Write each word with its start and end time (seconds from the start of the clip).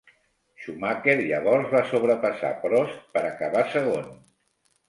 Schumacher 0.61 1.15
llavors 1.19 1.69
va 1.75 1.83
sobrepassar 1.91 2.51
Prost 2.65 2.99
per 3.19 3.25
acabar 3.29 3.65
segon. 3.79 4.13